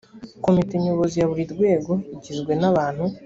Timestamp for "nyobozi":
0.83-1.15